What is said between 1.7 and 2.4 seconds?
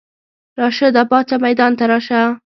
ته راشه!